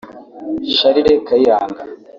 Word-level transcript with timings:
Charles 0.73 1.21
Kayiranga 1.27 1.83